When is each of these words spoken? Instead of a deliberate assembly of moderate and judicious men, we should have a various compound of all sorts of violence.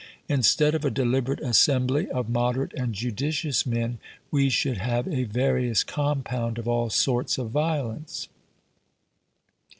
Instead 0.27 0.73
of 0.73 0.83
a 0.83 0.89
deliberate 0.89 1.39
assembly 1.41 2.09
of 2.09 2.27
moderate 2.27 2.73
and 2.73 2.91
judicious 2.91 3.67
men, 3.67 3.99
we 4.31 4.49
should 4.49 4.77
have 4.77 5.07
a 5.07 5.25
various 5.25 5.83
compound 5.83 6.57
of 6.57 6.67
all 6.67 6.89
sorts 6.89 7.37
of 7.37 7.51
violence. 7.51 8.27